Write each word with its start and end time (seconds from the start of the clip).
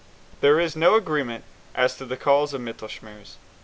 There 0.39 0.59
is 0.59 0.75
no 0.75 0.95
agreement 0.95 1.43
as 1.75 1.95
to 1.97 2.05
the 2.07 2.17
cause 2.17 2.55
of 2.55 2.61
Mittelschmerz. 2.61 3.35